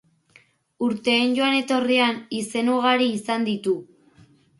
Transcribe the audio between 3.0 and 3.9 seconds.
izan ditu.